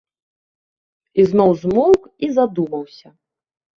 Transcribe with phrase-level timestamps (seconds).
[1.21, 3.07] І зноў змоўк і задумаўся.